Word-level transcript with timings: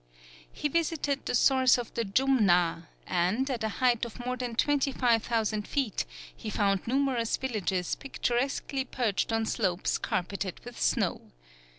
He 0.51 0.67
visited 0.67 1.27
the 1.27 1.35
source 1.35 1.77
of 1.77 1.93
the 1.93 2.03
Jumna, 2.03 2.87
and, 3.05 3.47
at 3.51 3.63
a 3.63 3.69
height 3.77 4.03
of 4.03 4.19
more 4.25 4.35
than 4.35 4.55
25,000 4.55 5.67
feet, 5.67 6.05
he 6.35 6.49
found 6.49 6.87
numerous 6.87 7.37
villages 7.37 7.93
picturesquely 7.93 8.83
perched 8.83 9.31
on 9.31 9.45
slopes 9.45 9.99
carpetted 9.99 10.59
with 10.65 10.81
snow. 10.81 11.21